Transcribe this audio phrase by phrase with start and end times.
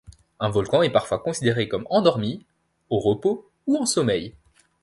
[0.39, 2.43] Un volcan est parfois considéré comme endormi,
[2.89, 4.33] au repos ou en sommeil.